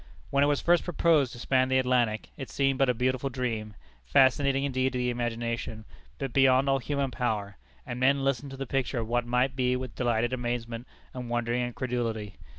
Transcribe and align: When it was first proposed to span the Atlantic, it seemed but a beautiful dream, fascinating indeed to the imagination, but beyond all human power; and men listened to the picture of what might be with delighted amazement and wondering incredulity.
When 0.31 0.43
it 0.43 0.47
was 0.47 0.61
first 0.61 0.83
proposed 0.83 1.31
to 1.33 1.37
span 1.39 1.69
the 1.69 1.77
Atlantic, 1.77 2.31
it 2.35 2.49
seemed 2.49 2.79
but 2.79 2.89
a 2.89 2.93
beautiful 2.95 3.29
dream, 3.29 3.75
fascinating 4.03 4.63
indeed 4.63 4.93
to 4.93 4.97
the 4.97 5.11
imagination, 5.11 5.85
but 6.17 6.33
beyond 6.33 6.67
all 6.67 6.79
human 6.79 7.11
power; 7.11 7.57
and 7.85 7.99
men 7.99 8.23
listened 8.23 8.49
to 8.49 8.57
the 8.57 8.65
picture 8.65 8.97
of 8.97 9.07
what 9.07 9.27
might 9.27 9.55
be 9.55 9.75
with 9.75 9.93
delighted 9.93 10.33
amazement 10.33 10.87
and 11.13 11.29
wondering 11.29 11.61
incredulity. 11.61 12.37